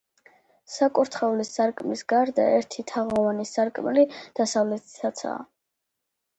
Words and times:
საკურთხევლის 0.75 1.51
სარკმლის 1.57 2.03
გარდა 2.15 2.47
ერთი 2.61 2.87
თაღოვანი 2.93 3.47
სარკმელი 3.53 4.09
დასავლეთითაცაა. 4.43 5.49